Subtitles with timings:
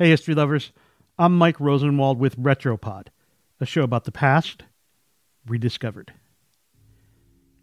[0.00, 0.72] Hey, history lovers.
[1.18, 3.08] I'm Mike Rosenwald with Retropod,
[3.60, 4.62] a show about the past
[5.46, 6.14] rediscovered.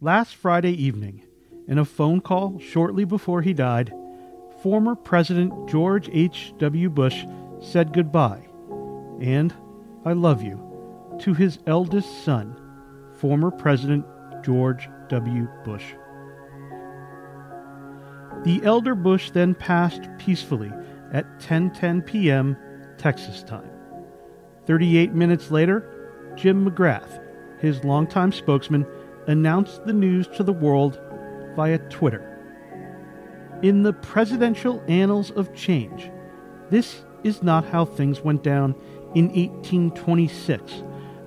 [0.00, 1.24] Last Friday evening,
[1.66, 3.92] in a phone call shortly before he died,
[4.62, 6.90] former President George H.W.
[6.90, 7.24] Bush
[7.60, 8.46] said goodbye
[9.20, 9.52] and
[10.04, 12.54] I love you to his eldest son,
[13.16, 14.06] former President
[14.44, 15.48] George W.
[15.64, 15.86] Bush.
[18.44, 20.70] The elder Bush then passed peacefully
[21.12, 22.56] at 10:10 p.m.
[22.96, 23.70] Texas time.
[24.66, 27.20] 38 minutes later, Jim McGrath,
[27.60, 28.86] his longtime spokesman,
[29.26, 31.00] announced the news to the world
[31.56, 32.24] via Twitter.
[33.62, 36.10] In the presidential annals of change,
[36.70, 38.74] this is not how things went down
[39.14, 40.84] in 1826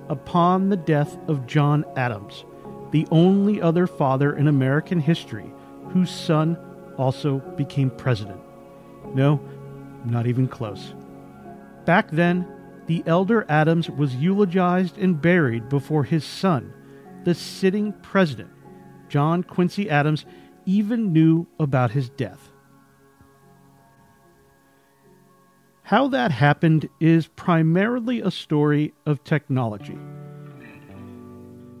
[0.08, 2.44] upon the death of John Adams,
[2.90, 5.52] the only other father in American history
[5.90, 6.56] whose son
[6.96, 8.40] also became president.
[9.14, 9.40] No,
[10.04, 10.94] not even close.
[11.84, 12.46] Back then,
[12.86, 16.72] the elder Adams was eulogized and buried before his son,
[17.24, 18.50] the sitting president,
[19.08, 20.24] John Quincy Adams,
[20.66, 22.50] even knew about his death.
[25.82, 29.98] How that happened is primarily a story of technology.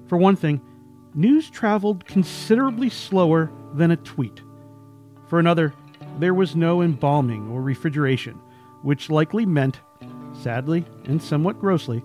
[0.06, 0.60] For one thing,
[1.14, 4.42] news traveled considerably slower than a tweet.
[5.28, 5.72] For another,
[6.18, 8.40] there was no embalming or refrigeration,
[8.82, 9.80] which likely meant,
[10.32, 12.02] sadly and somewhat grossly,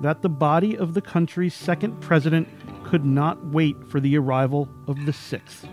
[0.00, 2.48] that the body of the country's second president
[2.84, 5.68] could not wait for the arrival of the sixth.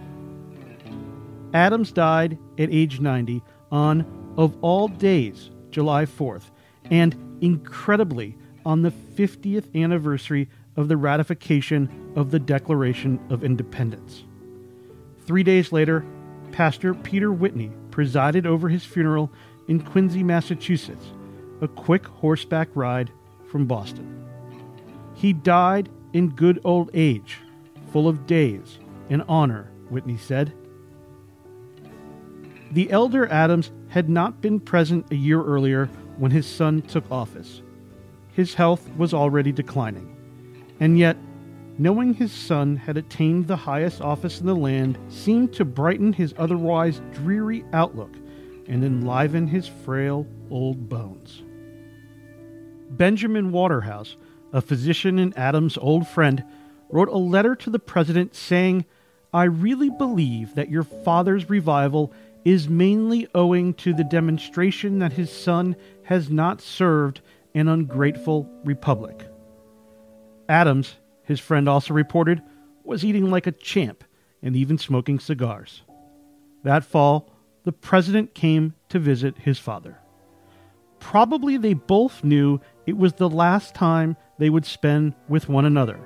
[1.54, 6.52] Adams died at age 90 on, of all days, July 4th,
[6.92, 14.24] and incredibly, on the 50th anniversary of the ratification of the Declaration of Independence.
[15.26, 16.06] Three days later,
[16.52, 19.32] Pastor Peter Whitney presided over his funeral
[19.68, 21.08] in Quincy, Massachusetts,
[21.62, 23.12] a quick horseback ride
[23.50, 24.26] from Boston.
[25.14, 27.40] He died in good old age,
[27.92, 30.54] full of days and honor, Whitney said.
[32.72, 35.88] The elder Adams had not been present a year earlier
[36.18, 37.62] when his son took office.
[38.34, 40.16] His health was already declining.
[40.80, 41.18] And yet,
[41.78, 46.34] knowing his son had attained the highest office in the land seemed to brighten his
[46.38, 48.16] otherwise dreary outlook
[48.68, 51.44] and enliven his frail old bones.
[52.90, 54.16] Benjamin Waterhouse,
[54.54, 56.44] a physician and Adams' old friend,
[56.90, 58.86] wrote a letter to the president saying,
[59.34, 62.14] I really believe that your father's revival
[62.46, 67.20] is mainly owing to the demonstration that his son has not served
[67.54, 69.28] an ungrateful republic.
[70.48, 70.96] Adams,
[71.28, 72.42] his friend also reported,
[72.84, 74.04] was eating like a champ
[74.42, 75.84] and even smoking cigars.
[76.64, 77.32] That fall,
[77.64, 80.00] the president came to visit his father.
[81.00, 86.00] Probably they both knew it was the last time they would spend with one another,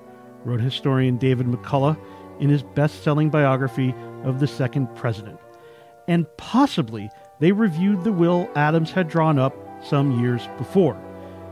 [0.44, 1.98] wrote historian David McCullough
[2.40, 3.94] in his best selling biography
[4.24, 5.40] of the second president
[6.08, 7.10] and possibly
[7.40, 11.00] they reviewed the will Adams had drawn up some years before,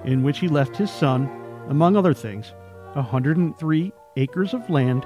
[0.03, 1.29] in which he left his son,
[1.69, 2.53] among other things,
[2.93, 5.05] 103 acres of land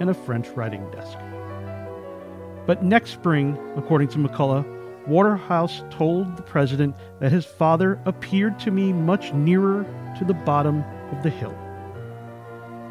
[0.00, 1.18] and a French writing desk.
[2.66, 4.66] But next spring, according to McCullough,
[5.06, 9.84] Waterhouse told the president that his father appeared to me much nearer
[10.18, 11.56] to the bottom of the hill.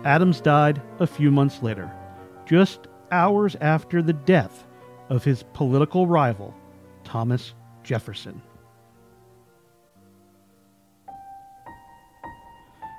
[0.04, 1.90] Adams died a few months later,
[2.46, 4.66] just hours after the death
[5.10, 6.54] of his political rival,
[7.04, 7.54] Thomas
[7.84, 8.42] Jefferson.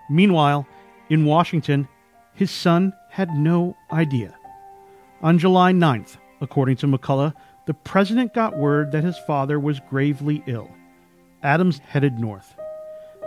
[0.08, 0.66] Meanwhile,
[1.12, 1.86] in Washington,
[2.32, 4.34] his son had no idea.
[5.20, 7.34] On July 9th, according to McCullough,
[7.66, 10.70] the president got word that his father was gravely ill.
[11.42, 12.56] Adams headed north.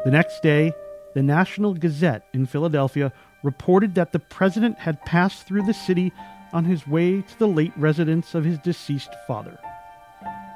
[0.04, 0.74] The next day,
[1.14, 3.14] the National Gazette in Philadelphia
[3.44, 6.12] reported that the president had passed through the city
[6.54, 9.60] on his way to the late residence of his deceased father.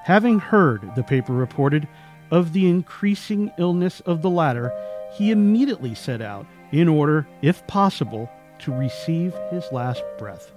[0.04, 1.88] Having heard, the paper reported,
[2.32, 4.74] of the increasing illness of the latter,
[5.14, 8.30] he immediately set out in order, if possible,
[8.60, 10.52] to receive his last breath.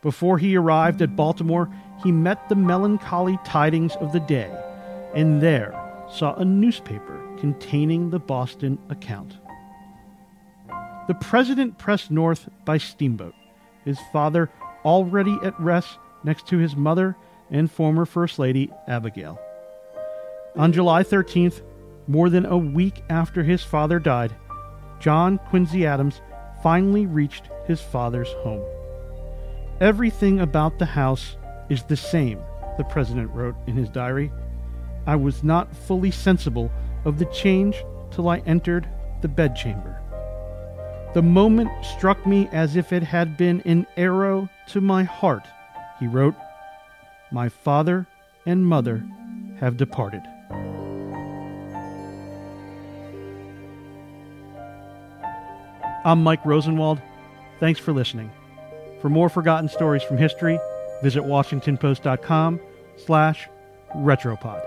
[0.00, 1.72] Before he arrived at Baltimore,
[2.02, 4.50] he met the melancholy tidings of the day,
[5.14, 5.78] and there
[6.10, 9.36] saw a newspaper containing the Boston account.
[11.08, 13.34] The president pressed north by steamboat,
[13.84, 14.50] his father
[14.84, 17.16] already at rest next to his mother
[17.50, 19.38] and former First Lady Abigail.
[20.56, 21.62] On July 13th,
[22.06, 24.34] more than a week after his father died,
[25.00, 26.20] John Quincy Adams
[26.62, 28.64] finally reached his father's home.
[29.80, 31.36] Everything about the house
[31.68, 32.38] is the same,
[32.78, 34.30] the president wrote in his diary.
[35.06, 36.70] I was not fully sensible
[37.04, 38.88] of the change till I entered
[39.22, 39.98] the bedchamber.
[41.14, 45.46] The moment struck me as if it had been an arrow to my heart.
[45.98, 46.34] He wrote,
[47.30, 48.06] My father
[48.46, 49.04] and mother
[49.58, 50.22] have departed.
[56.04, 57.00] I'm Mike Rosenwald.
[57.60, 58.30] Thanks for listening.
[59.00, 60.58] For more forgotten stories from history,
[61.00, 62.60] visit washingtonpost.com
[62.96, 63.48] slash
[63.96, 64.62] retropod.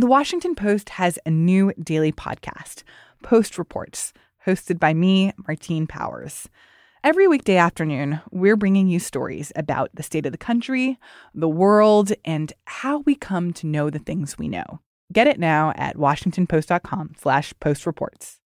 [0.00, 2.84] The Washington Post has a new daily podcast,
[3.24, 4.12] Post Reports,
[4.46, 6.48] hosted by me, Martine Powers.
[7.04, 10.98] Every weekday afternoon, we're bringing you stories about the state of the country,
[11.32, 14.80] the world, and how we come to know the things we know.
[15.12, 18.38] Get it now at washingtonpost.com slash postreports.